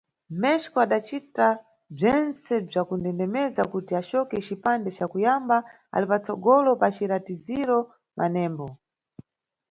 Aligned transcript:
México 0.45 0.75
adacita 0.85 1.47
bzwentse 1.95 2.53
bzwa 2.67 2.81
kundendemeza 2.89 3.61
kuti 3.71 3.91
acoke 4.01 4.35
cipande 4.47 4.89
ca 4.97 5.05
kuyamba 5.11 5.57
ali 5.93 6.05
pa 6.11 6.17
tsogolo 6.23 6.71
pa 6.81 6.87
ciratiziro 6.95 7.77
manembo. 8.17 8.67